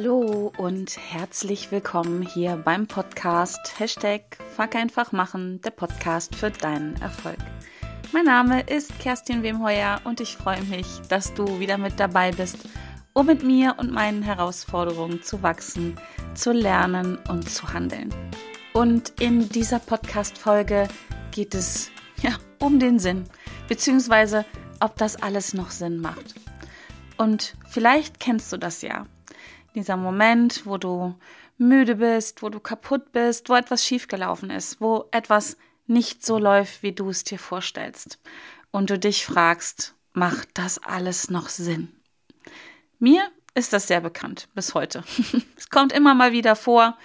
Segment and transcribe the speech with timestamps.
[0.00, 6.94] Hallo und herzlich willkommen hier beim Podcast Hashtag Fuck einfach machen, der Podcast für deinen
[7.02, 7.38] Erfolg.
[8.12, 12.58] Mein Name ist Kerstin Wemheuer und ich freue mich, dass du wieder mit dabei bist,
[13.12, 15.98] um mit mir und meinen Herausforderungen zu wachsen,
[16.32, 18.14] zu lernen und zu handeln.
[18.74, 20.86] Und in dieser Podcast-Folge
[21.32, 21.90] geht es
[22.22, 23.24] ja um den Sinn,
[23.66, 24.44] beziehungsweise
[24.78, 26.36] ob das alles noch Sinn macht.
[27.16, 29.04] Und vielleicht kennst du das ja.
[29.78, 31.14] Dieser Moment, wo du
[31.56, 35.56] müde bist, wo du kaputt bist, wo etwas schiefgelaufen ist, wo etwas
[35.86, 38.18] nicht so läuft, wie du es dir vorstellst.
[38.72, 41.92] Und du dich fragst, macht das alles noch Sinn?
[42.98, 45.04] Mir ist das sehr bekannt bis heute.
[45.56, 46.98] es kommt immer mal wieder vor,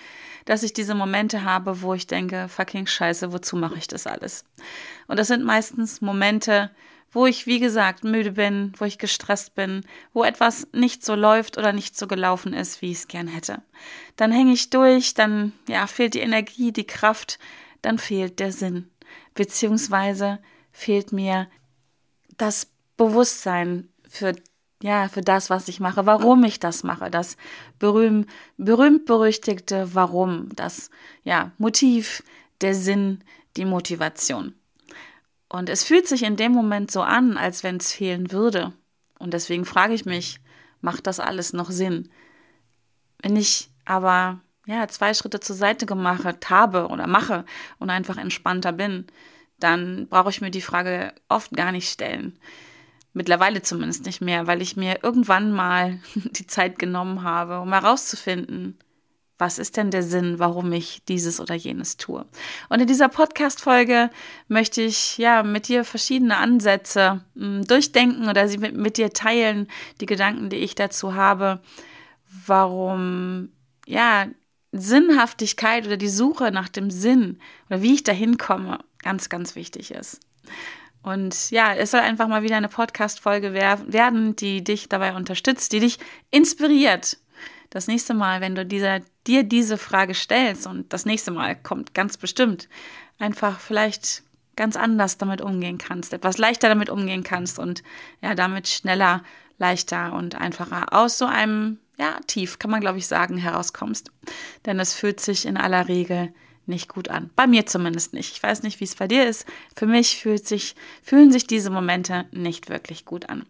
[0.46, 4.46] dass ich diese Momente habe, wo ich denke, fucking scheiße, wozu mache ich das alles?
[5.06, 6.72] Und das sind meistens Momente,
[7.14, 11.58] wo ich, wie gesagt, müde bin, wo ich gestresst bin, wo etwas nicht so läuft
[11.58, 13.62] oder nicht so gelaufen ist, wie ich es gern hätte.
[14.16, 17.40] Dann hänge ich durch, dann ja, fehlt die Energie, die Kraft,
[17.82, 18.90] dann fehlt der Sinn.
[19.36, 20.40] Beziehungsweise
[20.72, 21.48] fehlt mir
[22.38, 24.34] das Bewusstsein für
[24.82, 27.38] ja, für das, was ich mache, warum ich das mache, das
[27.80, 30.90] berühmt, berühmt berüchtigte Warum, das
[31.24, 32.22] ja, Motiv,
[32.60, 33.24] der Sinn,
[33.56, 34.56] die Motivation.
[35.54, 38.74] Und es fühlt sich in dem Moment so an, als wenn es fehlen würde.
[39.20, 40.40] Und deswegen frage ich mich,
[40.82, 42.10] macht das alles noch Sinn?
[43.22, 47.46] Wenn ich aber ja, zwei Schritte zur Seite gemacht habe oder mache
[47.78, 49.06] und einfach entspannter bin,
[49.60, 52.40] dann brauche ich mir die Frage oft gar nicht stellen.
[53.14, 58.80] Mittlerweile zumindest nicht mehr, weil ich mir irgendwann mal die Zeit genommen habe, um herauszufinden,
[59.38, 62.26] was ist denn der Sinn, warum ich dieses oder jenes tue?
[62.70, 64.10] Und in dieser Podcast-Folge
[64.48, 69.12] möchte ich ja mit dir verschiedene Ansätze mh, hm, durchdenken oder sie mit, mit dir
[69.12, 69.68] teilen,
[70.02, 71.62] die Gedanken, die ich dazu habe,
[72.46, 73.50] warum
[73.86, 74.28] ja
[74.72, 77.40] Sinnhaftigkeit oder die Suche nach dem Sinn
[77.70, 80.20] oder wie ich dahin komme, ganz, ganz wichtig ist.
[81.04, 85.82] Und ja, es soll einfach mal wieder eine Podcast-Folge werden, die dich dabei unterstützt, die
[85.82, 86.00] dich
[86.32, 87.18] inspiriert,
[87.74, 91.96] das nächste Mal, wenn du dieser, dir diese Frage stellst und das nächste Mal kommt
[91.96, 92.70] ganz bestimmt,
[93.18, 94.22] einfach vielleicht
[94.56, 97.82] ganz anders damit umgehen kannst, etwas leichter damit umgehen kannst und
[98.22, 99.24] ja, damit schneller,
[99.58, 104.12] leichter und einfacher aus so einem, ja, tief, kann man glaube ich sagen, herauskommst.
[104.68, 106.32] Denn es fühlt sich in aller Regel
[106.66, 107.30] nicht gut an.
[107.36, 108.34] Bei mir zumindest nicht.
[108.34, 109.46] Ich weiß nicht, wie es bei dir ist.
[109.76, 113.46] Für mich fühlt sich, fühlen sich diese Momente nicht wirklich gut an.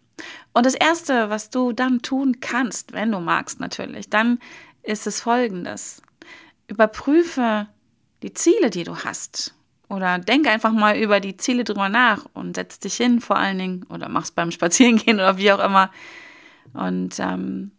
[0.52, 4.38] Und das Erste, was du dann tun kannst, wenn du magst natürlich, dann
[4.82, 6.02] ist es folgendes.
[6.66, 7.68] Überprüfe
[8.22, 9.54] die Ziele, die du hast.
[9.88, 13.58] Oder denk einfach mal über die Ziele drüber nach und setz dich hin vor allen
[13.58, 15.90] Dingen oder mach's beim Spazierengehen oder wie auch immer.
[16.72, 17.72] Und ähm,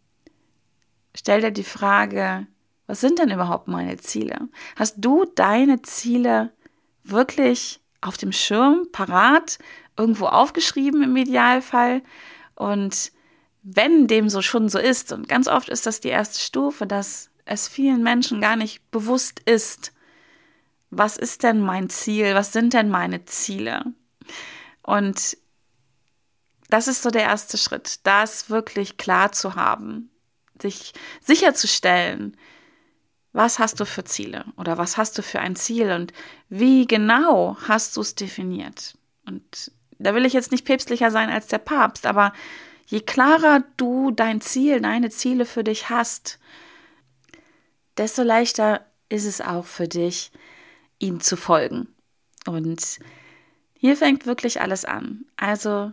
[1.15, 2.47] stell dir die Frage,
[2.87, 4.47] was sind denn überhaupt meine Ziele?
[4.75, 6.51] Hast du deine Ziele
[7.03, 9.57] wirklich auf dem Schirm, parat,
[9.97, 12.01] irgendwo aufgeschrieben im Idealfall?
[12.55, 13.11] Und
[13.63, 17.31] wenn dem so schon so ist, und ganz oft ist das die erste Stufe, dass
[17.45, 19.91] es vielen Menschen gar nicht bewusst ist,
[20.91, 23.83] was ist denn mein Ziel, was sind denn meine Ziele?
[24.83, 25.37] Und
[26.69, 30.09] das ist so der erste Schritt, das wirklich klar zu haben,
[30.61, 32.37] sich sicherzustellen,
[33.35, 36.13] was hast du für Ziele oder was hast du für ein Ziel und
[36.47, 38.97] wie genau hast du es definiert?
[39.25, 42.31] Und da will ich jetzt nicht päpstlicher sein als der Papst, aber
[42.85, 46.39] je klarer du dein Ziel, deine Ziele für dich hast,
[47.97, 50.31] desto leichter ist es auch für dich,
[50.99, 51.89] ihm zu folgen.
[52.47, 52.99] Und
[53.73, 55.25] hier fängt wirklich alles an.
[55.35, 55.91] Also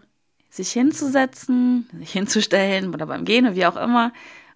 [0.49, 4.13] sich hinzusetzen, sich hinzustellen oder beim Gehen, wie auch immer,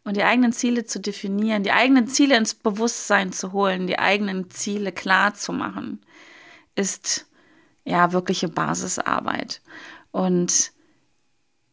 [0.06, 4.50] und die eigenen Ziele zu definieren, die eigenen Ziele ins Bewusstsein zu holen, die eigenen
[4.52, 6.00] Ziele klar zu machen,
[6.76, 7.26] ist
[7.84, 9.60] ja, wirkliche Basisarbeit.
[10.12, 10.70] Und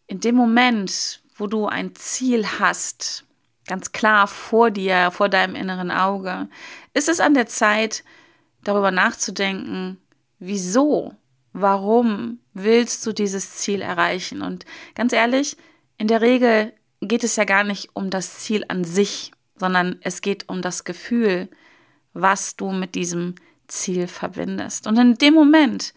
[0.08, 3.24] in dem Moment, wo du ein Ziel hast,
[3.68, 6.50] ganz klar vor dir, vor deinem inneren Auge,
[6.96, 8.04] ist es an der Zeit,
[8.64, 10.02] darüber nachzudenken,
[10.40, 11.14] wieso,
[11.52, 14.42] warum willst du dieses Ziel erreichen?
[14.42, 14.66] Und
[14.96, 15.56] ganz ehrlich,
[16.00, 16.74] in der Regel
[17.08, 20.84] geht es ja gar nicht um das Ziel an sich, sondern es geht um das
[20.84, 21.50] Gefühl,
[22.14, 23.36] was du mit diesem
[23.68, 24.88] Ziel verbindest.
[24.88, 25.94] Und in dem Moment,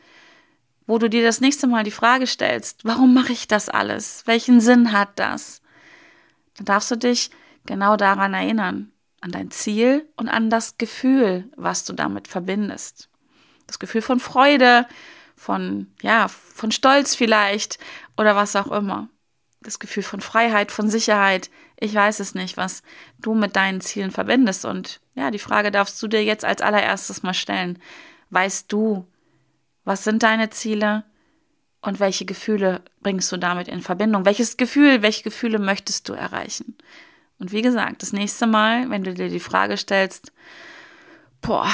[0.87, 4.23] wo du dir das nächste Mal die Frage stellst, warum mache ich das alles?
[4.27, 5.61] Welchen Sinn hat das?
[6.57, 7.31] Dann darfst du dich
[7.67, 13.09] genau daran erinnern, an dein Ziel und an das Gefühl, was du damit verbindest.
[13.67, 14.87] Das Gefühl von Freude,
[15.35, 17.79] von, ja, von Stolz vielleicht
[18.17, 19.09] oder was auch immer.
[19.67, 21.51] Das Gefühl von Freiheit, von Sicherheit.
[21.79, 22.83] Ich weiß es nicht, was
[23.19, 24.65] du mit deinen Zielen verbindest.
[24.65, 27.79] Und ja, die Frage darfst du dir jetzt als allererstes mal stellen.
[28.31, 29.07] Weißt du,
[29.85, 31.05] was sind deine Ziele
[31.81, 34.25] und welche Gefühle bringst du damit in Verbindung?
[34.25, 36.77] Welches Gefühl, welche Gefühle möchtest du erreichen?
[37.39, 40.33] Und wie gesagt, das nächste Mal, wenn du dir die Frage stellst,
[41.41, 41.69] boah,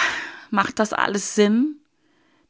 [0.50, 1.76] macht das alles Sinn?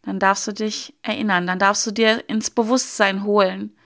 [0.02, 3.76] Dann darfst du dich erinnern, dann darfst du dir ins Bewusstsein holen,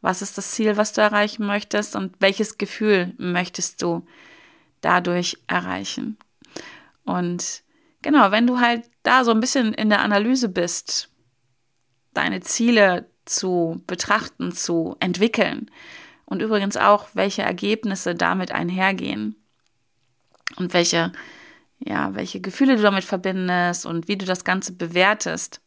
[0.00, 4.06] was ist das Ziel, was du erreichen möchtest und welches Gefühl möchtest du
[4.80, 6.16] dadurch erreichen?
[7.04, 7.62] Und
[8.02, 11.08] genau, wenn du halt da so ein bisschen in der Analyse bist,
[12.14, 15.70] deine Ziele zu betrachten, zu entwickeln
[16.24, 19.36] und übrigens auch, welche Ergebnisse damit einhergehen
[20.56, 21.12] und welche,
[21.78, 25.60] ja, welche Gefühle du damit verbindest und wie du das Ganze bewertest,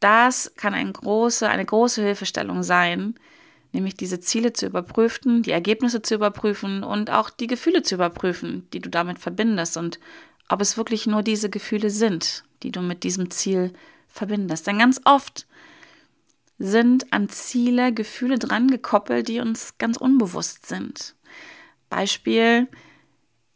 [0.00, 3.14] das kann eine große, eine große Hilfestellung sein,
[3.72, 8.66] nämlich diese Ziele zu überprüfen, die Ergebnisse zu überprüfen und auch die Gefühle zu überprüfen,
[8.72, 10.00] die du damit verbindest und
[10.48, 13.72] ob es wirklich nur diese Gefühle sind, die du mit diesem Ziel
[14.08, 14.66] verbindest.
[14.66, 15.46] Denn ganz oft
[16.58, 21.14] sind an Ziele Gefühle dran gekoppelt, die uns ganz unbewusst sind.
[21.88, 22.68] Beispiel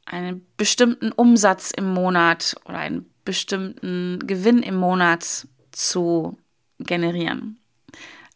[0.07, 5.47] einen bestimmten Umsatz im Monat oder einen bestimmten Gewinn im Monat
[5.77, 6.39] zu
[6.79, 7.59] generieren.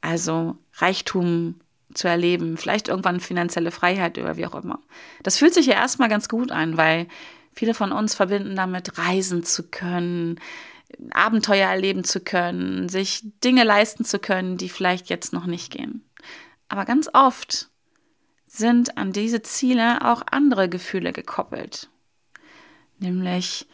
[0.01, 1.61] Also Reichtum
[1.95, 4.81] zu erleben, vielleicht irgendwann finanzielle Freiheit oder wie auch immer.
[5.23, 7.09] Das fühlt sich ja erstmal ganz gut an, weil
[7.53, 10.39] viele von uns verbinden damit, reisen zu können,
[11.11, 16.05] Abenteuer erleben zu können, sich Dinge leisten zu können, die vielleicht jetzt noch nicht gehen.
[16.69, 17.69] Aber ganz oft
[18.47, 21.91] sind an diese Ziele auch andere Gefühle gekoppelt.
[22.99, 23.67] Nämlich,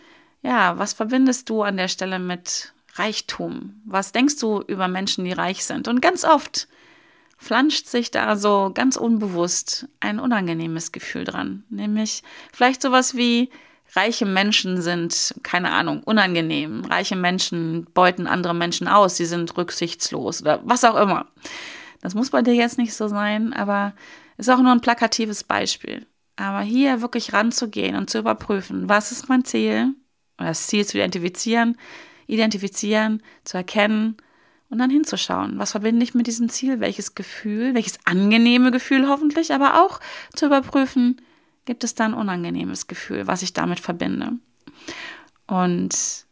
[0.42, 3.82] ja, was verbindest du an der Stelle mit Reichtum?
[3.84, 5.88] Was denkst du über Menschen, die reich sind?
[5.88, 6.68] Und ganz oft
[7.36, 11.64] flanscht sich da so ganz unbewusst ein unangenehmes Gefühl dran.
[11.68, 13.50] Nämlich vielleicht sowas wie,
[13.94, 16.84] reiche Menschen sind, keine Ahnung, unangenehm.
[16.84, 21.26] Reiche Menschen beuten andere Menschen aus, sie sind rücksichtslos oder was auch immer.
[22.00, 23.94] Das muss bei dir jetzt nicht so sein, aber
[24.36, 26.06] ist auch nur ein plakatives Beispiel.
[26.36, 29.94] Aber hier wirklich ranzugehen und zu überprüfen, was ist mein Ziel,
[30.38, 31.78] oder das Ziel zu identifizieren,
[32.26, 34.16] identifizieren, zu erkennen
[34.70, 39.52] und dann hinzuschauen, was verbinde ich mit diesem Ziel, welches Gefühl, welches angenehme Gefühl hoffentlich,
[39.52, 40.00] aber auch
[40.34, 41.20] zu überprüfen,
[41.64, 44.32] gibt es da ein unangenehmes Gefühl, was ich damit verbinde.
[45.46, 46.26] Und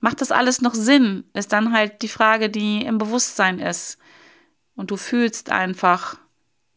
[0.00, 3.98] macht das alles noch Sinn, ist dann halt die Frage, die im Bewusstsein ist.
[4.74, 6.18] Und du fühlst einfach,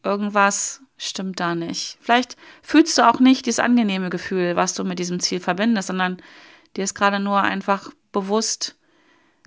[0.02, 1.98] irgendwas stimmt da nicht.
[2.00, 6.22] Vielleicht fühlst du auch nicht dieses angenehme Gefühl, was du mit diesem Ziel verbindest, sondern
[6.76, 8.76] dir ist gerade nur einfach bewusst,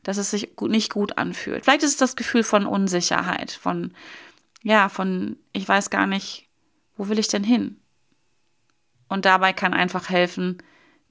[0.03, 1.63] dass es sich nicht gut anfühlt.
[1.63, 3.93] Vielleicht ist es das Gefühl von Unsicherheit, von,
[4.61, 6.47] ja, von, ich weiß gar nicht,
[6.97, 7.77] wo will ich denn hin?
[9.07, 10.61] Und dabei kann einfach helfen,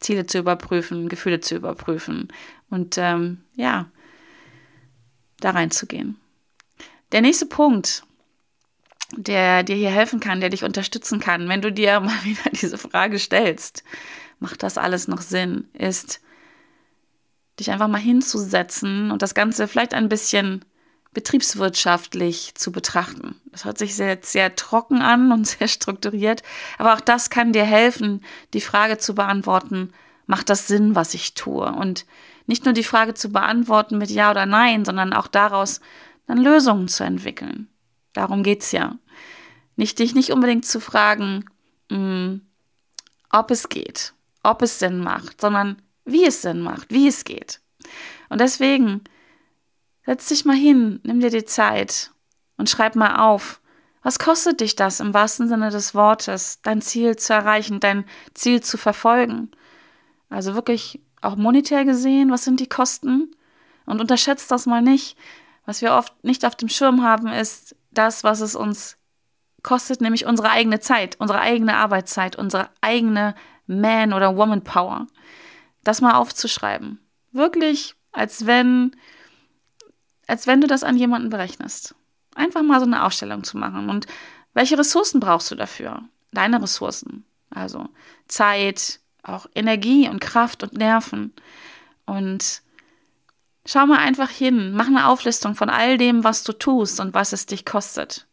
[0.00, 2.28] Ziele zu überprüfen, Gefühle zu überprüfen
[2.68, 3.90] und ähm, ja,
[5.40, 6.18] da reinzugehen.
[7.12, 8.02] Der nächste Punkt,
[9.16, 12.78] der dir hier helfen kann, der dich unterstützen kann, wenn du dir mal wieder diese
[12.78, 13.84] Frage stellst,
[14.40, 16.20] macht das alles noch Sinn, ist,
[17.62, 20.64] dich einfach mal hinzusetzen und das Ganze vielleicht ein bisschen
[21.14, 23.36] betriebswirtschaftlich zu betrachten.
[23.50, 26.42] Das hört sich sehr, sehr trocken an und sehr strukturiert,
[26.78, 29.92] aber auch das kann dir helfen, die Frage zu beantworten,
[30.26, 31.70] macht das Sinn, was ich tue?
[31.72, 32.06] Und
[32.46, 35.80] nicht nur die Frage zu beantworten mit Ja oder Nein, sondern auch daraus
[36.26, 37.68] dann Lösungen zu entwickeln.
[38.12, 38.96] Darum geht's ja.
[39.76, 41.44] Nicht dich nicht unbedingt zu fragen,
[41.90, 42.40] mh, hm,
[43.30, 47.60] ob es geht, ob es Sinn macht, sondern wie es Sinn macht, wie es geht.
[48.28, 49.02] Und deswegen
[50.04, 52.10] setz dich mal hin, nimm dir die Zeit
[52.56, 53.60] und schreib mal auf,
[54.02, 58.04] was kostet dich das im wahrsten Sinne des Wortes, dein Ziel zu erreichen, dein
[58.34, 59.50] Ziel zu verfolgen?
[60.28, 63.36] Also wirklich auch monetär gesehen, was sind die Kosten?
[63.86, 65.16] Und unterschätzt das mal nicht.
[65.66, 68.96] Was wir oft nicht auf dem Schirm haben, ist das, was es uns
[69.62, 75.06] kostet, nämlich unsere eigene Zeit, unsere eigene Arbeitszeit, unsere eigene Man- oder Woman-Power
[75.84, 76.98] das mal aufzuschreiben.
[77.32, 78.94] Wirklich, als wenn,
[80.26, 81.94] als wenn du das an jemanden berechnest.
[82.34, 83.90] Einfach mal so eine Aufstellung zu machen.
[83.90, 84.06] Und
[84.54, 86.02] welche Ressourcen brauchst du dafür?
[86.32, 87.24] Deine Ressourcen.
[87.50, 87.88] Also
[88.28, 91.32] Zeit, auch Energie und Kraft und Nerven.
[92.06, 92.62] Und
[93.66, 97.32] schau mal einfach hin, mach eine Auflistung von all dem, was du tust und was
[97.32, 98.26] es dich kostet.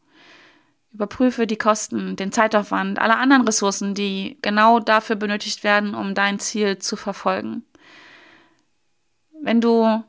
[0.91, 6.39] Überprüfe die Kosten, den Zeitaufwand, alle anderen Ressourcen, die genau dafür benötigt werden, um dein
[6.39, 7.63] Ziel zu verfolgen.
[9.41, 10.03] Wenn du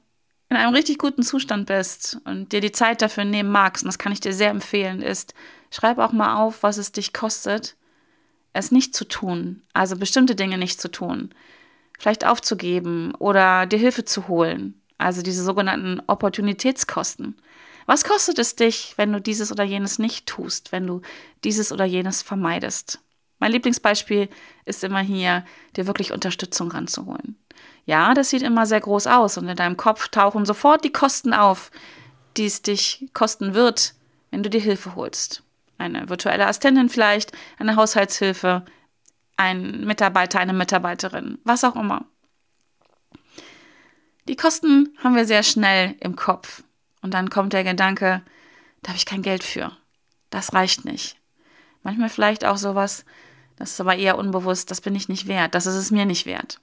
[0.49, 3.99] in einem richtig guten Zustand bist und dir die Zeit dafür nehmen magst, und das
[3.99, 5.35] kann ich dir sehr empfehlen, ist,
[5.71, 7.77] schreib auch mal auf, was es dich kostet,
[8.53, 11.31] es nicht zu tun, also bestimmte Dinge nicht zu tun,
[11.99, 17.37] vielleicht aufzugeben oder dir Hilfe zu holen, also diese sogenannten Opportunitätskosten.
[17.91, 21.03] Was kostet es dich, wenn du dieses oder jenes nicht tust, wenn du
[21.43, 23.01] dieses oder jenes vermeidest?
[23.41, 24.29] Mein Lieblingsbeispiel
[24.65, 25.45] ist immer hier,
[25.75, 27.37] dir wirklich Unterstützung ranzuholen.
[27.87, 31.35] Ja, das sieht immer sehr groß aus und in deinem Kopf tauchen sofort die Kosten
[31.35, 31.73] auf,
[32.37, 33.95] die es dich kosten wird,
[34.31, 35.43] wenn du dir Hilfe holst.
[35.77, 38.65] Eine virtuelle Assistentin vielleicht, eine Haushaltshilfe,
[39.37, 42.05] ein Mitarbeiter, eine Mitarbeiterin, was auch immer.
[44.29, 46.63] Die Kosten haben wir sehr schnell im Kopf.
[47.03, 48.23] Und dann kommt der Gedanke,
[48.83, 49.77] da habe ich kein Geld für.
[50.31, 51.17] Das reicht nicht.
[51.83, 53.05] Manchmal vielleicht auch sowas,
[53.57, 56.27] das ist aber eher unbewusst, das bin ich nicht wert, das ist es mir nicht
[56.27, 56.61] wert.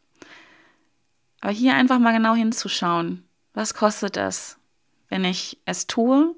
[1.41, 4.57] Aber hier einfach mal genau hinzuschauen, was kostet es,
[5.09, 6.35] wenn ich es tue?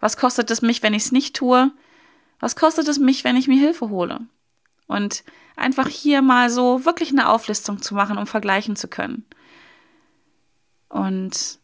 [0.00, 1.72] Was kostet es mich, wenn ich es nicht tue?
[2.38, 4.20] Was kostet es mich, wenn ich mir Hilfe hole?
[4.86, 5.24] Und
[5.56, 9.24] einfach hier mal so wirklich eine Auflistung zu machen, um vergleichen zu können.
[10.88, 11.58] Und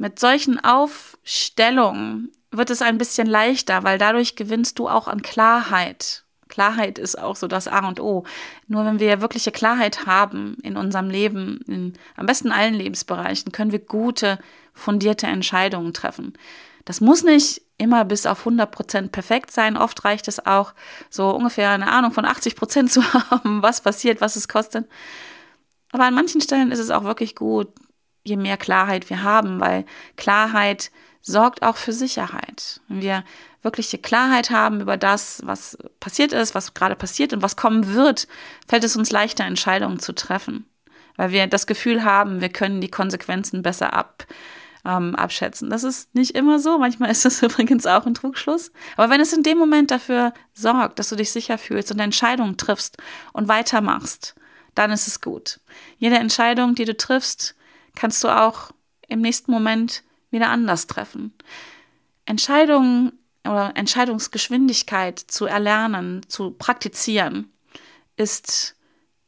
[0.00, 6.24] mit solchen Aufstellungen wird es ein bisschen leichter, weil dadurch gewinnst du auch an Klarheit.
[6.48, 8.24] Klarheit ist auch so das A und O.
[8.66, 13.72] Nur wenn wir wirkliche Klarheit haben in unserem Leben, in am besten allen Lebensbereichen, können
[13.72, 14.38] wir gute,
[14.72, 16.32] fundierte Entscheidungen treffen.
[16.86, 19.76] Das muss nicht immer bis auf 100 Prozent perfekt sein.
[19.76, 20.72] Oft reicht es auch,
[21.10, 24.88] so ungefähr eine Ahnung von 80 Prozent zu haben, was passiert, was es kostet.
[25.92, 27.68] Aber an manchen Stellen ist es auch wirklich gut,
[28.22, 29.84] je mehr Klarheit wir haben, weil
[30.16, 30.90] Klarheit
[31.22, 32.80] sorgt auch für Sicherheit.
[32.88, 33.24] Wenn wir
[33.62, 38.26] wirkliche Klarheit haben über das, was passiert ist, was gerade passiert und was kommen wird,
[38.66, 40.66] fällt es uns leichter, Entscheidungen zu treffen.
[41.16, 44.26] Weil wir das Gefühl haben, wir können die Konsequenzen besser ab,
[44.86, 45.68] ähm, abschätzen.
[45.68, 46.78] Das ist nicht immer so.
[46.78, 48.72] Manchmal ist das übrigens auch ein Trugschluss.
[48.96, 52.56] Aber wenn es in dem Moment dafür sorgt, dass du dich sicher fühlst und Entscheidungen
[52.56, 52.96] triffst
[53.32, 54.34] und weitermachst,
[54.74, 55.60] dann ist es gut.
[55.98, 57.54] Jede Entscheidung, die du triffst,
[58.00, 58.70] kannst du auch
[59.08, 61.34] im nächsten Moment wieder anders treffen.
[62.24, 63.12] Entscheidungen
[63.44, 67.52] oder Entscheidungsgeschwindigkeit zu erlernen, zu praktizieren,
[68.16, 68.74] ist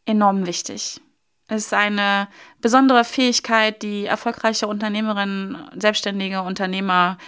[0.06, 1.02] enorm wichtig.
[1.48, 2.28] Es ist eine
[2.62, 7.18] besondere Fähigkeit, die erfolgreiche Unternehmerinnen, selbstständige Unternehmer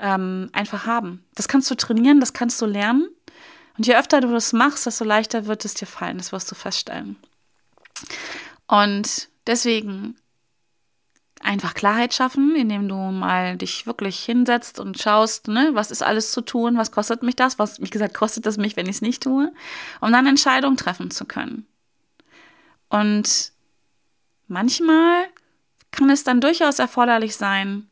[0.00, 1.24] ähm, einfach haben.
[1.34, 3.08] Das kannst du trainieren, das kannst du lernen.
[3.78, 6.18] Und je öfter du das machst, desto leichter wird es dir fallen.
[6.18, 7.16] Das wirst du feststellen.
[8.66, 10.16] Und deswegen
[11.40, 16.32] einfach Klarheit schaffen, indem du mal dich wirklich hinsetzt und schaust, ne, was ist alles
[16.32, 19.02] zu tun, was kostet mich das, was, wie gesagt, kostet es mich, wenn ich es
[19.02, 19.52] nicht tue,
[20.00, 21.66] um dann Entscheidungen treffen zu können.
[22.90, 23.52] Und
[24.48, 25.24] manchmal
[25.90, 27.86] kann es dann durchaus erforderlich sein,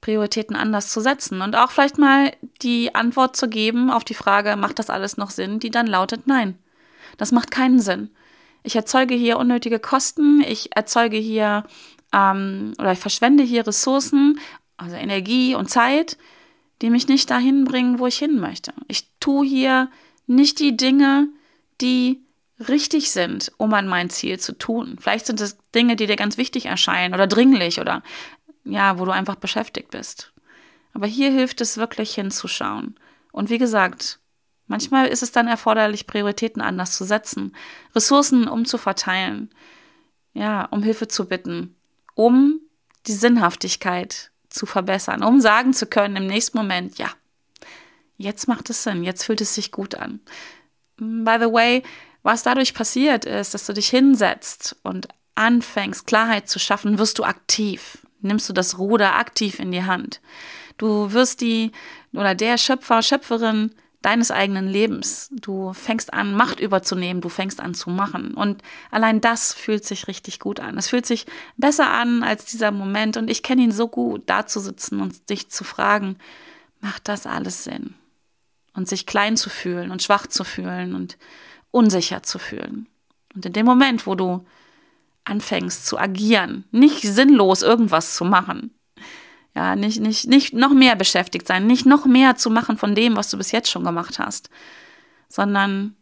[0.00, 4.54] Prioritäten anders zu setzen und auch vielleicht mal die Antwort zu geben auf die Frage,
[4.56, 6.58] macht das alles noch Sinn, die dann lautet nein.
[7.16, 8.10] Das macht keinen Sinn.
[8.62, 11.64] Ich erzeuge hier unnötige Kosten, ich erzeuge hier
[12.14, 14.38] ähm, oder ich verschwende hier Ressourcen,
[14.76, 16.16] also Energie und Zeit,
[16.80, 18.72] die mich nicht dahin bringen, wo ich hin möchte.
[18.88, 19.90] Ich tue hier
[20.26, 21.28] nicht die Dinge,
[21.80, 22.20] die
[22.68, 24.96] richtig sind, um an mein Ziel zu tun.
[25.00, 28.02] Vielleicht sind es Dinge, die dir ganz wichtig erscheinen oder dringlich oder
[28.64, 30.32] ja, wo du einfach beschäftigt bist.
[30.92, 32.94] Aber hier hilft es wirklich hinzuschauen.
[33.32, 34.20] Und wie gesagt,
[34.68, 37.54] manchmal ist es dann erforderlich, Prioritäten anders zu setzen,
[37.94, 39.50] Ressourcen umzuverteilen,
[40.32, 41.74] ja, um Hilfe zu bitten,
[42.14, 42.60] um
[43.06, 47.10] die Sinnhaftigkeit zu verbessern, um sagen zu können im nächsten Moment, ja,
[48.16, 50.20] jetzt macht es Sinn, jetzt fühlt es sich gut an.
[50.96, 51.82] By the way,
[52.22, 57.24] was dadurch passiert ist, dass du dich hinsetzt und anfängst, Klarheit zu schaffen, wirst du
[57.24, 57.98] aktiv.
[58.20, 60.20] Nimmst du das Ruder aktiv in die Hand.
[60.78, 61.72] Du wirst die
[62.12, 65.30] oder der Schöpfer, Schöpferin deines eigenen Lebens.
[65.32, 68.34] Du fängst an, Macht überzunehmen, du fängst an zu machen.
[68.34, 70.76] Und allein das fühlt sich richtig gut an.
[70.76, 73.16] Es fühlt sich besser an als dieser Moment.
[73.16, 76.18] Und ich kenne ihn so gut, da zu sitzen und dich zu fragen,
[76.80, 77.94] macht das alles Sinn?
[78.74, 81.16] Und sich klein zu fühlen und schwach zu fühlen und
[81.70, 82.88] unsicher zu fühlen.
[83.34, 84.44] Und in dem Moment, wo du
[85.24, 88.74] anfängst zu agieren, nicht sinnlos irgendwas zu machen,
[89.54, 93.16] ja, nicht, nicht, nicht noch mehr beschäftigt sein, nicht noch mehr zu machen von dem,
[93.16, 94.50] was du bis jetzt schon gemacht hast,
[95.28, 95.96] sondern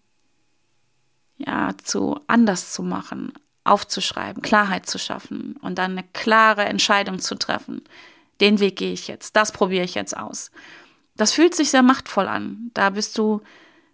[1.37, 3.33] ja, zu anders zu machen,
[3.65, 7.83] aufzuschreiben, Klarheit zu schaffen und dann eine klare Entscheidung zu treffen.
[8.41, 10.51] Den Weg gehe ich jetzt, das probiere ich jetzt aus.
[11.17, 12.71] Das fühlt sich sehr machtvoll an.
[12.75, 13.43] Da bist du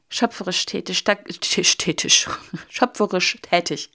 [0.08, 2.28] schöpferisch tätig, tätig,
[2.68, 3.90] schöpferisch tätig.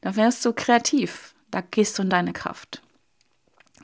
[0.00, 1.34] Da wärst du kreativ.
[1.50, 2.80] Da gehst du in deine Kraft.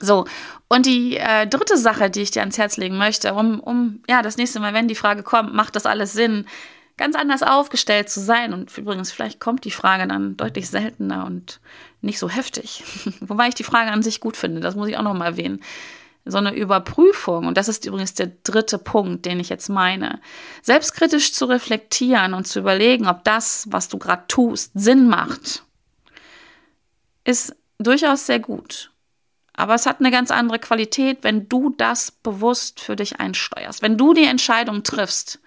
[0.00, 0.26] So,
[0.69, 4.23] und die äh, dritte Sache, die ich dir ans Herz legen möchte, um, um, ja,
[4.23, 6.47] das nächste Mal, wenn die Frage kommt, macht das alles Sinn,
[6.97, 8.53] ganz anders aufgestellt zu sein.
[8.53, 11.61] Und übrigens, vielleicht kommt die Frage dann deutlich seltener und
[12.00, 12.85] nicht so heftig.
[13.21, 15.62] Wobei ich die Frage an sich gut finde, das muss ich auch nochmal erwähnen.
[16.25, 20.21] So eine Überprüfung, und das ist übrigens der dritte Punkt, den ich jetzt meine,
[20.61, 25.62] selbstkritisch zu reflektieren und zu überlegen, ob das, was du gerade tust, Sinn macht,
[27.23, 28.91] ist durchaus sehr gut.
[29.56, 33.82] Aber es hat eine ganz andere Qualität, wenn du das bewusst für dich einsteuerst.
[33.82, 35.40] Wenn du die Entscheidung triffst,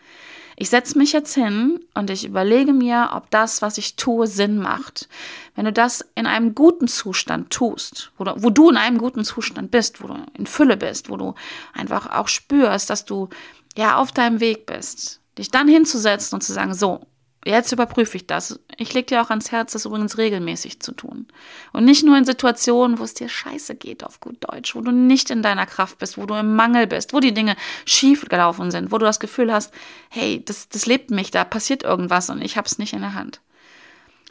[0.62, 4.58] ich setze mich jetzt hin und ich überlege mir, ob das, was ich tue, Sinn
[4.58, 5.08] macht.
[5.56, 9.24] Wenn du das in einem guten Zustand tust, wo du, wo du in einem guten
[9.24, 11.34] Zustand bist, wo du in Fülle bist, wo du
[11.74, 13.30] einfach auch spürst, dass du
[13.78, 17.08] ja auf deinem Weg bist, dich dann hinzusetzen und zu sagen, so,
[17.46, 18.60] Jetzt überprüfe ich das.
[18.78, 21.28] Ich lege dir auch ans Herz, das übrigens regelmäßig zu tun.
[21.72, 24.92] Und nicht nur in Situationen, wo es dir scheiße geht, auf gut Deutsch, wo du
[24.92, 27.56] nicht in deiner Kraft bist, wo du im Mangel bist, wo die Dinge
[27.86, 29.74] schief gelaufen sind, wo du das Gefühl hast,
[30.10, 33.14] hey, das, das lebt mich, da passiert irgendwas und ich habe es nicht in der
[33.14, 33.40] Hand.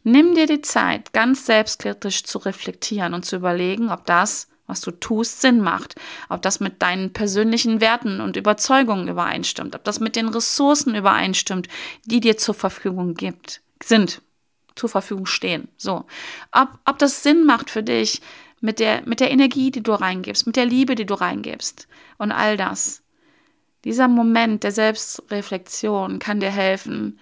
[0.04, 4.92] Nimm dir die Zeit, ganz selbstkritisch zu reflektieren und zu überlegen, ob das, was du
[4.92, 5.96] tust, Sinn macht,
[6.28, 11.66] ob das mit deinen persönlichen Werten und Überzeugungen übereinstimmt, ob das mit den Ressourcen übereinstimmt,
[12.04, 14.22] die dir zur Verfügung gibt, sind,
[14.76, 15.68] zur Verfügung stehen.
[15.76, 16.04] So.
[16.52, 18.20] Ob, ob das Sinn macht für dich
[18.60, 22.30] mit der, mit der Energie, die du reingibst, mit der Liebe, die du reingibst und
[22.30, 23.02] all das.
[23.84, 27.18] Dieser Moment der Selbstreflexion kann dir helfen,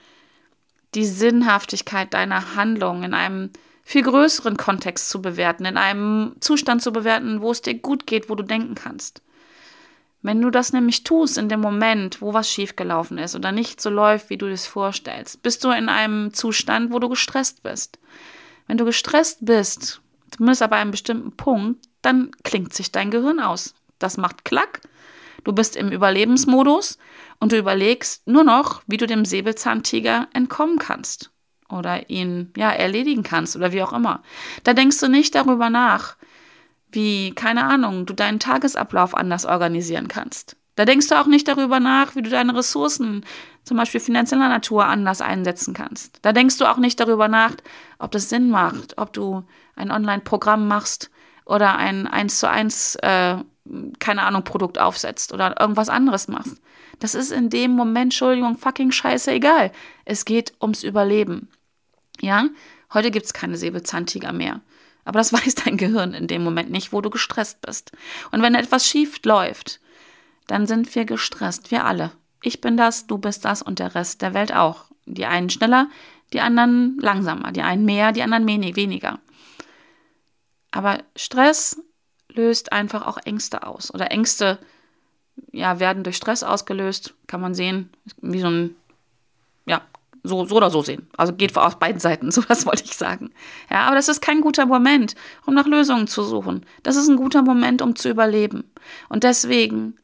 [0.94, 3.50] die Sinnhaftigkeit deiner Handlung in einem
[3.86, 8.28] viel größeren Kontext zu bewerten, in einem Zustand zu bewerten, wo es dir gut geht,
[8.28, 9.22] wo du denken kannst.
[10.22, 13.88] Wenn du das nämlich tust in dem Moment, wo was schiefgelaufen ist oder nicht so
[13.88, 18.00] läuft, wie du es vorstellst, bist du in einem Zustand, wo du gestresst bist.
[18.66, 20.00] Wenn du gestresst bist,
[20.32, 23.76] zumindest aber einem bestimmten Punkt, dann klingt sich dein Gehirn aus.
[24.00, 24.80] Das macht Klack.
[25.44, 26.98] Du bist im Überlebensmodus
[27.38, 31.30] und du überlegst nur noch, wie du dem Säbelzahntiger entkommen kannst
[31.68, 34.22] oder ihn ja erledigen kannst oder wie auch immer.
[34.64, 36.16] Da denkst du nicht darüber nach,
[36.92, 40.56] wie, keine Ahnung, du deinen Tagesablauf anders organisieren kannst.
[40.76, 43.24] Da denkst du auch nicht darüber nach, wie du deine Ressourcen,
[43.64, 46.18] zum Beispiel finanzieller Natur, anders einsetzen kannst.
[46.22, 47.52] Da denkst du auch nicht darüber nach,
[47.98, 49.42] ob das Sinn macht, ob du
[49.74, 51.10] ein Online-Programm machst
[51.46, 53.36] oder ein 1 zu 1, äh,
[53.98, 56.60] keine Ahnung, Produkt aufsetzt oder irgendwas anderes machst.
[56.98, 59.72] Das ist in dem Moment, Entschuldigung, fucking scheiße egal.
[60.04, 61.48] Es geht ums Überleben.
[62.20, 62.48] Ja,
[62.92, 64.60] heute gibt es keine Säbelzahntiger mehr.
[65.04, 67.92] Aber das weiß dein Gehirn in dem Moment nicht, wo du gestresst bist.
[68.30, 69.80] Und wenn etwas schief läuft,
[70.46, 72.12] dann sind wir gestresst, wir alle.
[72.42, 74.84] Ich bin das, du bist das und der Rest der Welt auch.
[75.06, 75.88] Die einen schneller,
[76.32, 79.18] die anderen langsamer, die einen mehr, die anderen weniger.
[80.70, 81.80] Aber Stress
[82.28, 83.92] löst einfach auch Ängste aus.
[83.94, 84.58] Oder Ängste
[85.52, 88.76] ja, werden durch Stress ausgelöst, kann man sehen, wie so ein
[90.26, 91.06] so, so oder so sehen.
[91.16, 93.30] Also geht aus beiden Seiten, so was wollte ich sagen.
[93.70, 95.14] Ja, aber das ist kein guter Moment,
[95.46, 96.64] um nach Lösungen zu suchen.
[96.82, 98.64] Das ist ein guter Moment, um zu überleben.
[99.08, 99.94] Und deswegen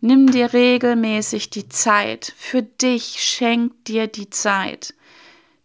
[0.00, 2.32] nimm dir regelmäßig die Zeit.
[2.36, 4.94] Für dich schenk dir die Zeit,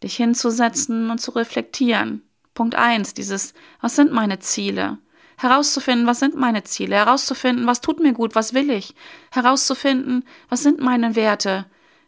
[0.04, 2.22] dich hinzusetzen und zu reflektieren.
[2.54, 4.98] Punkt eins, dieses, was sind meine Ziele?
[5.38, 6.96] Herauszufinden, was sind meine Ziele?
[6.96, 8.36] Herauszufinden, was tut mir gut?
[8.36, 8.96] Was will ich?
[9.32, 11.66] Herauszufinden, was sind meine Werte?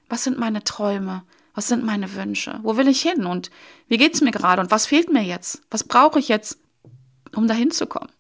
[0.08, 1.24] Was sind meine Träume?
[1.58, 2.60] Was sind meine Wünsche?
[2.62, 3.26] Wo will ich hin?
[3.26, 3.50] Und
[3.88, 4.62] wie geht's mir gerade?
[4.62, 5.64] Und was fehlt mir jetzt?
[5.72, 6.60] Was brauche ich jetzt,
[7.36, 8.12] um dahin zu kommen?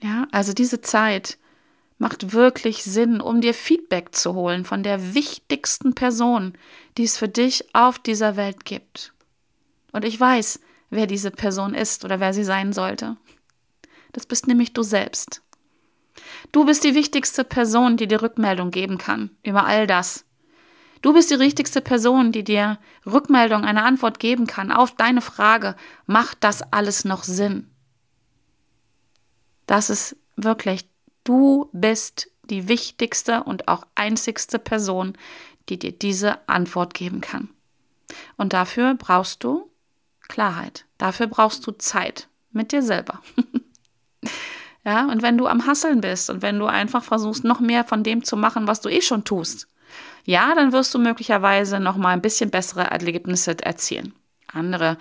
[0.00, 1.36] Ja, also diese Zeit
[1.98, 6.52] macht wirklich Sinn, um dir Feedback zu holen von der wichtigsten Person,
[6.96, 9.12] die es für dich auf dieser Welt gibt.
[9.90, 13.16] Und ich weiß, wer diese Person ist oder wer sie sein sollte.
[14.12, 15.42] Das bist nämlich du selbst.
[16.52, 20.24] Du bist die wichtigste Person, die dir Rückmeldung geben kann über all das,
[21.02, 25.74] Du bist die richtigste Person, die dir Rückmeldung, eine Antwort geben kann auf deine Frage,
[26.06, 27.70] macht das alles noch Sinn?
[29.66, 30.88] Das ist wirklich,
[31.24, 35.16] du bist die wichtigste und auch einzigste Person,
[35.68, 37.48] die dir diese Antwort geben kann.
[38.36, 39.70] Und dafür brauchst du
[40.28, 40.84] Klarheit.
[40.98, 43.20] Dafür brauchst du Zeit mit dir selber.
[44.84, 48.02] ja, und wenn du am Hasseln bist und wenn du einfach versuchst, noch mehr von
[48.02, 49.68] dem zu machen, was du eh schon tust,
[50.30, 54.14] ja, dann wirst du möglicherweise noch mal ein bisschen bessere Ergebnisse erzielen,
[54.46, 54.96] andere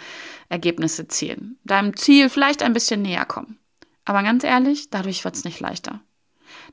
[0.50, 3.60] Ergebnisse zielen, deinem Ziel vielleicht ein bisschen näher kommen.
[4.06, 6.02] Aber ganz ehrlich, dadurch wird es nicht leichter.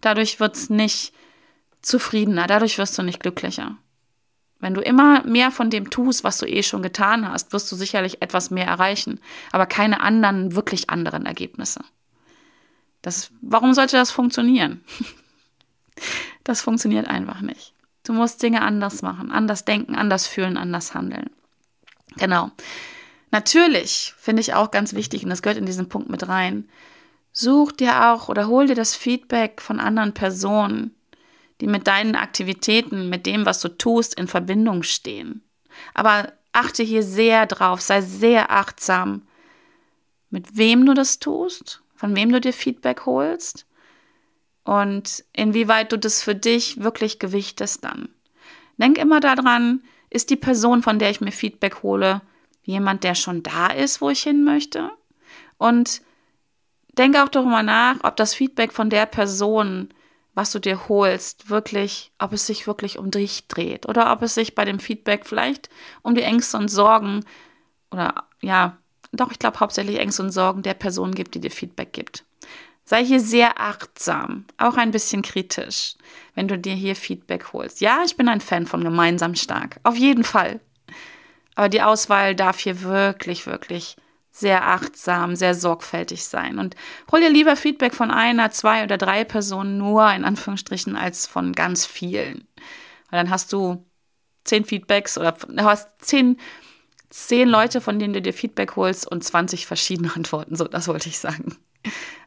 [0.01, 1.13] Dadurch wird es nicht
[1.83, 3.77] zufriedener, dadurch wirst du nicht glücklicher.
[4.59, 7.77] Wenn du immer mehr von dem tust, was du eh schon getan hast, wirst du
[7.77, 9.21] sicherlich etwas mehr erreichen,
[9.53, 11.81] aber keine anderen, wirklich anderen Ergebnisse.
[13.03, 14.83] Das, warum sollte das funktionieren?
[16.45, 17.73] Das funktioniert einfach nicht.
[18.07, 21.29] Du musst Dinge anders machen, anders denken, anders fühlen, anders handeln.
[22.17, 22.53] Genau.
[23.33, 26.69] Natürlich finde ich auch ganz wichtig, und das gehört in diesen Punkt mit rein,
[27.33, 30.95] such dir auch oder hol dir das Feedback von anderen Personen,
[31.61, 35.43] die mit deinen Aktivitäten, mit dem, was du tust, in Verbindung stehen.
[35.93, 39.27] Aber achte hier sehr drauf, sei sehr achtsam,
[40.31, 43.66] mit wem du das tust, von wem du dir Feedback holst
[44.67, 48.09] und inwieweit du das für dich wirklich gewichtest dann.
[48.79, 52.21] Denk immer daran, ist die Person, von der ich mir Feedback hole,
[52.65, 54.91] jemand, der schon da ist, wo ich hin möchte?
[55.57, 56.03] Und
[56.99, 59.91] denke auch darüber nach, ob das Feedback von der Person,
[60.35, 64.35] was du dir holst, wirklich, ob es sich wirklich um dich dreht oder ob es
[64.35, 65.71] sich bei dem Feedback vielleicht
[66.03, 67.25] um die Ängste und Sorgen
[67.93, 68.77] oder ja,
[69.13, 72.25] doch, ich glaube hauptsächlich Ängste und Sorgen der Person gibt, die dir Feedback gibt.
[72.89, 75.97] Sei hier sehr achtsam, auch ein bisschen kritisch,
[76.37, 77.81] wenn du dir hier Feedback holst.
[77.81, 80.61] Ja, ich bin ein Fan von gemeinsam stark, auf jeden Fall.
[81.57, 83.97] Aber die Auswahl darf hier wirklich, wirklich
[84.31, 86.61] sehr achtsam, sehr sorgfältig sein.
[86.61, 86.77] Und
[87.11, 91.55] hol dir lieber Feedback von einer, zwei oder drei Personen nur, in Anführungsstrichen, als von
[91.55, 92.47] ganz vielen.
[93.11, 93.85] Weil dann hast du
[94.45, 96.39] zehn Feedbacks oder hast zehn,
[97.11, 100.55] zehn Leute, von denen du dir Feedback holst und 20 verschiedene Antworten.
[100.55, 101.57] So, das wollte ich sagen.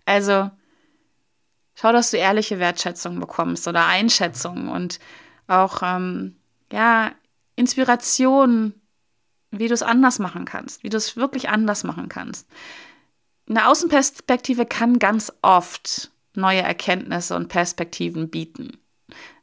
[0.10, 0.50] Also
[1.76, 5.00] schau, dass du ehrliche Wertschätzung bekommst oder Einschätzung und
[5.45, 6.36] auch ähm,
[6.72, 7.12] ja
[7.56, 8.74] Inspiration,
[9.52, 12.48] wie du es anders machen kannst, wie du es wirklich anders machen kannst.
[13.48, 18.80] Eine Außenperspektive kann ganz oft neue Erkenntnisse und Perspektiven bieten.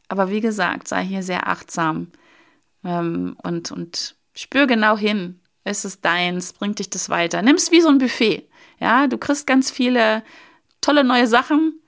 [0.08, 2.08] Aber wie gesagt, sei hier sehr achtsam
[2.82, 5.38] ähm, und, und spür genau hin.
[5.62, 6.52] Ist es deins?
[6.52, 7.40] Bringt dich das weiter?
[7.42, 8.48] Nimm es wie so ein Buffet.
[8.80, 10.24] Ja, du kriegst ganz viele
[10.86, 11.80] tolle neue Sachen,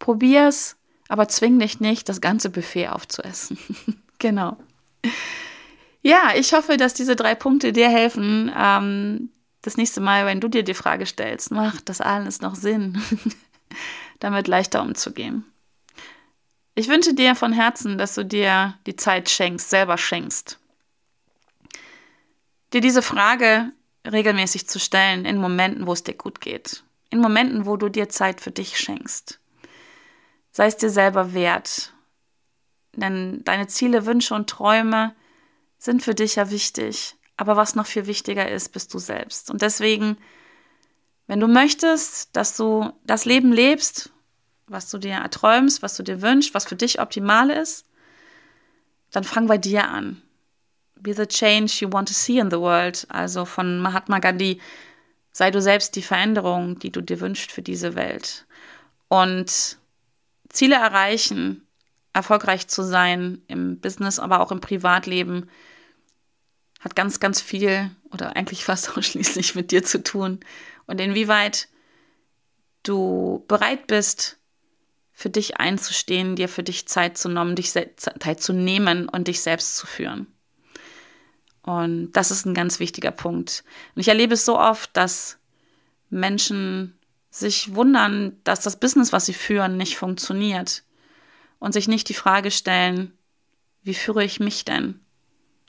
[0.00, 0.76] probier's,
[1.08, 3.58] aber zwing dich nicht, das ganze Buffet aufzuessen.
[4.18, 4.56] genau.
[6.02, 9.30] Ja, ich hoffe, dass diese drei Punkte dir helfen, ähm,
[9.62, 13.00] das nächste Mal, wenn du dir die Frage stellst, macht das alles noch Sinn,
[14.18, 15.44] damit leichter umzugehen.
[16.74, 20.58] Ich wünsche dir von Herzen, dass du dir die Zeit schenkst, selber schenkst.
[22.72, 23.70] Dir diese Frage
[24.04, 28.08] regelmäßig zu stellen in Momenten, wo es dir gut geht in Momenten, wo du dir
[28.08, 29.40] Zeit für dich schenkst.
[30.52, 31.92] Sei es dir selber wert.
[32.94, 35.14] Denn deine Ziele, Wünsche und Träume
[35.78, 37.16] sind für dich ja wichtig.
[37.36, 39.50] Aber was noch viel wichtiger ist, bist du selbst.
[39.50, 40.18] Und deswegen,
[41.26, 44.12] wenn du möchtest, dass du das Leben lebst,
[44.66, 47.86] was du dir erträumst, was du dir wünschst, was für dich optimal ist,
[49.10, 50.22] dann fang bei dir an.
[50.94, 53.06] Be the change you want to see in the world.
[53.08, 54.60] Also von Mahatma Gandhi
[55.32, 58.46] Sei du selbst die Veränderung, die du dir wünschst für diese Welt.
[59.08, 59.78] Und
[60.48, 61.66] Ziele erreichen,
[62.12, 65.48] erfolgreich zu sein im Business, aber auch im Privatleben,
[66.80, 70.40] hat ganz, ganz viel oder eigentlich fast ausschließlich mit dir zu tun.
[70.86, 71.68] Und inwieweit
[72.82, 74.38] du bereit bist,
[75.12, 79.42] für dich einzustehen, dir für dich Zeit zu nehmen, dich Zeit zu nehmen und dich
[79.42, 80.26] selbst zu führen.
[81.70, 83.62] Und das ist ein ganz wichtiger Punkt.
[83.94, 85.38] Und ich erlebe es so oft, dass
[86.08, 86.98] Menschen
[87.30, 90.82] sich wundern, dass das Business, was sie führen, nicht funktioniert.
[91.60, 93.12] Und sich nicht die Frage stellen,
[93.82, 94.98] wie führe ich mich denn?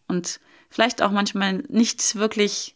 [0.07, 2.75] Und vielleicht auch manchmal nicht wirklich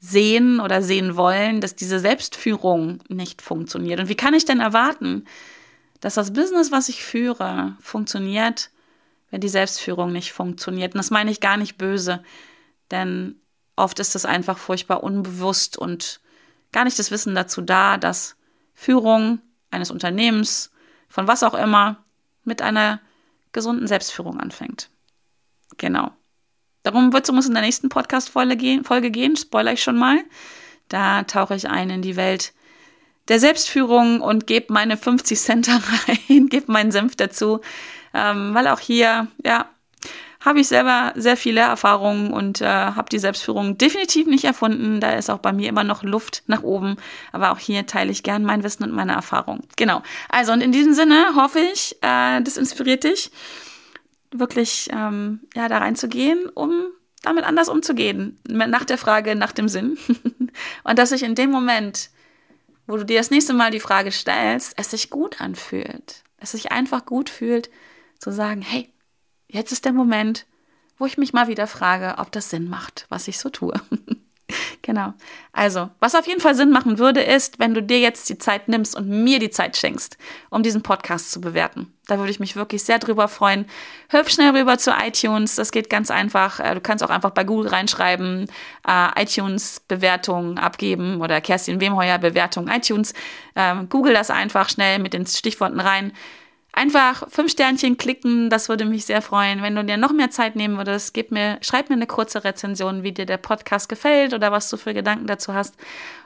[0.00, 4.00] sehen oder sehen wollen, dass diese Selbstführung nicht funktioniert.
[4.00, 5.24] Und wie kann ich denn erwarten,
[6.00, 8.70] dass das Business, was ich führe, funktioniert,
[9.30, 10.94] wenn die Selbstführung nicht funktioniert.
[10.94, 12.22] Und das meine ich gar nicht böse,
[12.90, 13.40] denn
[13.76, 16.20] oft ist es einfach furchtbar unbewusst und
[16.72, 18.36] gar nicht das Wissen dazu da, dass
[18.74, 19.40] Führung
[19.70, 20.70] eines Unternehmens,
[21.08, 22.04] von was auch immer,
[22.44, 23.00] mit einer
[23.52, 24.90] gesunden Selbstführung anfängt.
[25.76, 26.10] Genau.
[26.82, 30.18] Darum wird es uns in der nächsten Podcast-Folge gehen, Folge gehen, spoiler ich schon mal.
[30.88, 32.52] Da tauche ich ein in die Welt
[33.30, 37.60] der Selbstführung und gebe meine 50 Cent rein, gebe meinen Senf dazu,
[38.12, 39.66] ähm, weil auch hier, ja,
[40.40, 44.98] habe ich selber sehr viele Erfahrungen und äh, habe die Selbstführung definitiv nicht erfunden.
[44.98, 46.96] Da ist auch bei mir immer noch Luft nach oben.
[47.30, 49.60] Aber auch hier teile ich gern mein Wissen und meine Erfahrung.
[49.76, 50.02] Genau.
[50.30, 53.30] Also und in diesem Sinne hoffe ich, äh, das inspiriert dich,
[54.30, 56.72] wirklich ähm, ja da reinzugehen, um
[57.22, 58.40] damit anders umzugehen.
[58.48, 59.98] Nach der Frage, nach dem Sinn.
[60.84, 62.08] und dass sich in dem Moment,
[62.90, 66.24] wo du dir das nächste Mal die Frage stellst, es sich gut anfühlt.
[66.38, 67.70] Es sich einfach gut fühlt,
[68.18, 68.92] zu sagen, hey,
[69.46, 70.46] jetzt ist der Moment,
[70.98, 73.74] wo ich mich mal wieder frage, ob das Sinn macht, was ich so tue.
[74.82, 75.12] Genau.
[75.52, 78.68] Also, was auf jeden Fall Sinn machen würde, ist, wenn du dir jetzt die Zeit
[78.68, 80.16] nimmst und mir die Zeit schenkst,
[80.48, 81.92] um diesen Podcast zu bewerten.
[82.06, 83.66] Da würde ich mich wirklich sehr drüber freuen.
[84.08, 85.54] Hüpf schnell rüber zu iTunes.
[85.54, 86.60] Das geht ganz einfach.
[86.60, 88.46] Äh, du kannst auch einfach bei Google reinschreiben,
[88.88, 93.12] äh, iTunes Bewertung abgeben oder Kerstin Wemheuer Bewertung iTunes.
[93.54, 96.12] Ähm, Google das einfach schnell mit den Stichworten rein.
[96.72, 99.60] Einfach fünf Sternchen klicken, das würde mich sehr freuen.
[99.60, 103.02] Wenn du dir noch mehr Zeit nehmen würdest, gib mir, schreib mir eine kurze Rezension,
[103.02, 105.74] wie dir der Podcast gefällt oder was du für Gedanken dazu hast.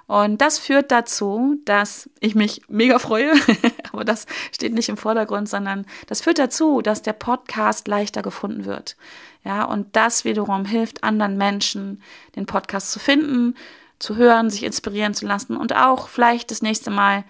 [0.06, 3.32] Und das führt dazu, dass ich mich mega freue,
[3.92, 8.66] aber das steht nicht im Vordergrund, sondern das führt dazu, dass der Podcast leichter gefunden
[8.66, 8.96] wird.
[9.44, 12.02] Ja, und das wiederum hilft anderen Menschen,
[12.36, 13.54] den Podcast zu finden,
[13.98, 17.24] zu hören, sich inspirieren zu lassen und auch vielleicht das nächste Mal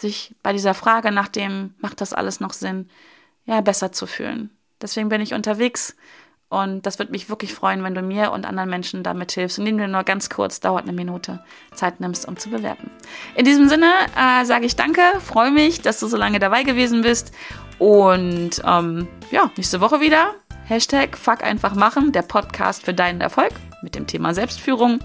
[0.00, 2.88] sich bei dieser Frage nach dem, macht das alles noch Sinn,
[3.44, 4.50] ja, besser zu fühlen.
[4.80, 5.96] Deswegen bin ich unterwegs
[6.48, 9.78] und das würde mich wirklich freuen, wenn du mir und anderen Menschen damit hilfst, indem
[9.78, 12.90] du nur ganz kurz, dauert eine Minute, Zeit nimmst, um zu bewerten.
[13.36, 17.02] In diesem Sinne äh, sage ich danke, freue mich, dass du so lange dabei gewesen
[17.02, 17.32] bist
[17.78, 20.34] und ähm, ja, nächste Woche wieder.
[20.64, 24.98] Hashtag Fuck einfach machen, der Podcast für deinen Erfolg mit dem Thema Selbstführung.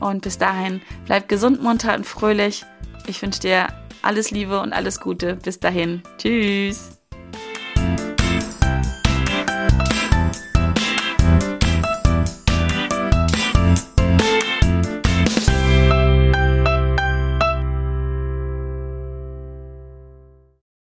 [0.00, 2.64] Und bis dahin, bleib gesund, munter und fröhlich.
[3.06, 3.68] Ich wünsche dir
[4.02, 5.36] alles Liebe und alles Gute.
[5.36, 6.02] Bis dahin.
[6.18, 6.99] Tschüss.